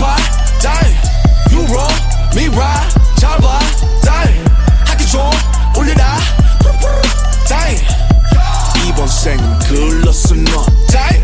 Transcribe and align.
38, 0.00 0.16
다이 0.62 0.94
유로, 1.52 1.78
미라, 2.34 2.88
잘봐, 3.18 3.58
다이 4.02 4.34
학기 4.86 5.06
좀 5.06 5.20
올려라, 5.76 6.16
다이 7.46 7.76
이번 8.88 9.06
생은 9.06 9.58
글렀어 9.58 10.34
너, 10.36 10.64
다이 10.90 11.20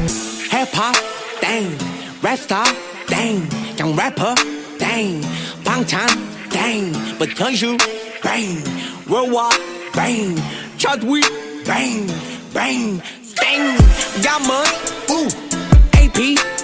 힙합 0.51 0.93
땡 1.41 1.79
랩스타 2.23 2.65
땡 3.09 3.49
그냥 3.77 3.97
래퍼 3.97 4.35
땡 4.79 5.23
방탄 5.65 6.07
땡 6.51 6.93
but 7.19 7.35
현실 7.35 7.79
뱅 8.23 8.63
worldwide 9.09 9.59
뱅 9.95 10.37
차트위 10.77 11.23
뱅 11.65 12.07
뱅, 12.53 13.01
땡 13.41 13.77
가문 14.23 14.55
우 15.09 15.29
AP 15.97 16.56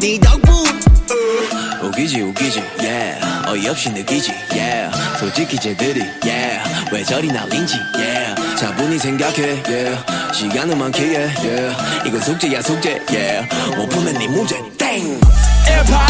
네 0.00 0.18
덕분. 0.20 0.54
웃기지 1.82 2.20
웃기지 2.20 2.62
yeah. 2.80 3.48
어이없이 3.48 3.90
느끼지 3.90 4.32
yeah. 4.52 4.90
솔직히 5.18 5.56
쟤들이 5.56 6.02
yeah. 6.24 6.62
왜 6.92 7.02
저리 7.04 7.28
날린지 7.28 7.76
yeah. 7.94 8.34
차분히 8.56 8.98
생각해 8.98 9.62
yeah. 9.68 9.96
시간은 10.34 10.78
많기에 10.78 11.30
yeah. 11.42 11.76
이건 12.06 12.20
숙제야 12.20 12.60
숙제 12.60 13.00
yeah. 13.10 13.48
못 13.76 13.88
푸면 13.88 14.14
네 14.14 14.26
문제. 14.28 14.56
땡! 14.76 15.20
18, 15.66 16.06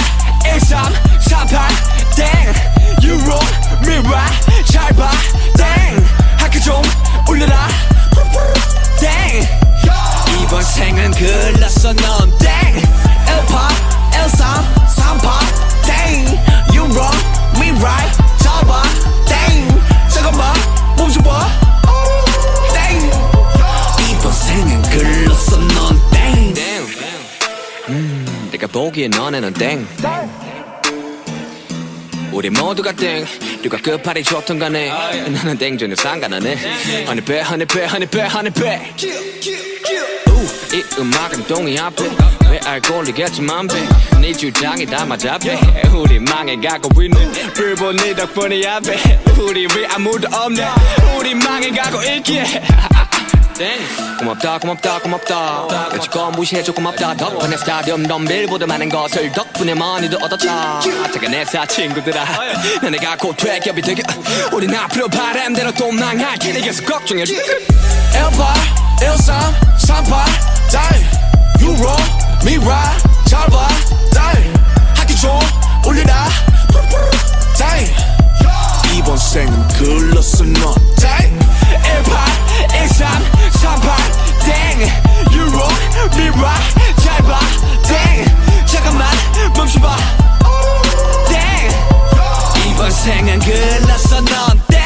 보기에 28.76 29.09
너네는 29.09 29.54
땡. 29.54 29.88
우리 32.31 32.50
모두가 32.50 32.92
땡. 32.92 33.25
누가 33.62 33.78
끝발이 33.78 34.22
좋던 34.22 34.59
간에. 34.59 34.91
나는 35.31 35.56
땡 35.56 35.78
전혀 35.78 35.94
상관하네 35.94 37.06
허니배 37.06 37.41
허니배 37.41 37.87
허니배 37.87 38.20
허니배 38.20 38.94
이 40.75 40.84
음악은 40.98 41.47
동의 41.47 41.78
앞에. 41.78 42.04
왜 42.50 42.60
알콜이겠지만 42.66 43.66
배네 43.66 44.34
주장이 44.34 44.84
다 44.84 45.06
맞아 45.06 45.38
배. 45.38 45.58
우리 45.94 46.19
망해가고 46.19 47.03
있네. 47.03 47.53
불본 47.54 47.97
네 47.97 48.14
덕분이야 48.14 48.81
배. 48.81 49.19
우리 49.41 49.66
왜 49.75 49.87
아무도 49.87 50.28
없네. 50.37 50.66
우리 51.19 51.34
망해가고 51.34 52.03
있기에. 52.03 52.44
땡 52.44 52.95
고맙다 54.19 54.59
고맙다 54.59 54.99
고맙다. 55.00 55.91
여지껏 55.94 56.31
무시해줘 56.33 56.72
고맙다. 56.72 57.15
덕분에 57.17 57.56
스타디움 57.56 58.06
덤빌보다 58.06 58.67
많은 58.67 58.91
것을 58.91 59.33
덕분에 59.33 59.72
많이도 59.72 60.19
얻었다. 60.19 60.81
내사 61.31 61.65
친구들아. 61.65 62.25
너네가 62.83 63.17
곧 63.17 63.34
퇴격이 63.37 63.81
되게 63.81 64.03
우린 64.53 64.75
앞으로 64.75 65.09
바람대로 65.09 65.72
또 65.72 65.91
망할 65.91 66.37
길에 66.37 66.61
계속 66.61 66.84
걱정해줘 66.84 67.33
18, 68.12 68.55
13, 69.00 69.55
38, 69.78 70.25
다이 70.71 71.05
유로, 71.62 71.97
미라, 72.44 72.93
잘봐, 73.27 73.69
다 74.12 74.33
생은 93.46 93.80
글렀어 93.80 94.20
넌, 94.22 94.60
땡. 94.68 94.80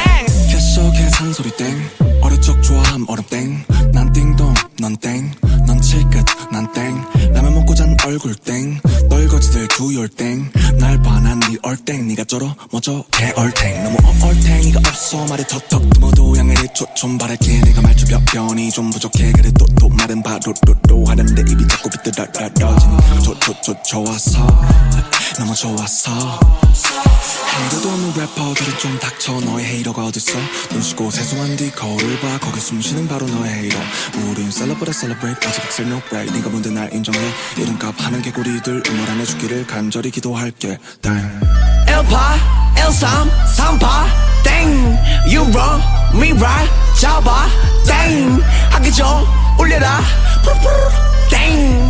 뱃속에 0.51 1.09
산소리 1.09 1.51
땡. 1.57 1.89
어릴 2.21 2.39
적 2.41 2.61
좋아함 2.61 3.05
얼음 3.07 3.23
땡난 3.29 4.13
띵동 4.13 4.53
넌땡넌 4.79 5.81
칠끝 5.81 6.25
난땡. 6.51 7.33
라면 7.33 7.55
먹고 7.55 7.73
잔 7.73 7.95
얼굴 8.05 8.35
땡. 8.35 8.79
떨거지들 9.09 9.67
두열 9.69 10.07
땡날 10.09 11.01
반한 11.01 11.39
네 11.39 11.57
얼땡. 11.63 12.07
네가 12.09 12.23
쩔어 12.25 12.55
뭐저 12.71 13.03
개얼탱. 13.11 13.83
너무 13.83 13.97
얼탱이가 14.23 14.79
없어. 14.85 15.25
말이 15.25 15.43
턱턱 15.47 15.89
두모도 15.89 16.37
양해리 16.37 16.67
초좀 16.73 17.17
바랄게. 17.17 17.61
내가 17.61 17.81
말투 17.81 18.05
몇 18.07 18.23
변이 18.25 18.69
좀 18.71 18.91
부족해. 18.91 19.31
그래 19.31 19.51
또또 19.57 19.89
말은 19.89 20.21
바로로로 20.21 21.05
하는데 21.07 21.41
입이 21.41 21.67
자꾸 21.67 21.89
비뚤어떨어지니 21.89 22.97
좋좋좋 23.41 23.83
좋아서 23.83 24.45
너무 25.37 25.55
좋아서 25.55 26.39
헤이러도 27.57 27.89
없는 27.89 28.13
래퍼들은 28.13 28.77
좀 28.79 28.99
닥쳐. 28.99 29.33
너의 29.41 29.65
헤이러가 29.65 30.05
어딨어? 30.05 30.39
눈 30.69 30.81
씻고 30.81 31.11
세수한 31.11 31.55
뒤 31.57 31.71
거울을 31.71 32.19
봐. 32.19 32.39
거기 32.39 32.59
숨쉬는 32.59 33.07
바로 33.07 33.27
너의 33.27 33.53
헤이러. 33.53 33.79
우린 34.29 34.51
celebrate 34.51 34.93
celebrate. 34.93 35.47
아직 35.47 35.63
excel 35.65 35.91
no 35.91 36.01
break. 36.09 36.33
네가 36.33 36.49
뭔데 36.49 36.69
날 36.69 36.93
인정해? 36.93 37.19
이름값 37.57 37.95
하는 37.99 38.21
개구리들 38.21 38.83
응원 38.87 39.09
안 39.09 39.19
해주기를 39.19 39.67
간절히 39.67 40.11
기도할게. 40.11 40.77
땡 41.01 41.39
18, 41.87 42.39
13, 42.77 43.29
38, 43.55 43.89
땡 44.43 44.97
유로, 45.29 45.61
미라, 46.19 46.65
잡아, 46.99 47.47
땡 47.85 48.41
학기 48.69 48.91
좀 48.91 49.07
올려라, 49.59 49.99
땡 51.29 51.80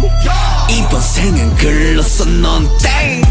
이번 0.92 1.00
생은 1.00 1.56
글로써 1.56 2.26
넌 2.26 2.68
땡. 2.80 3.22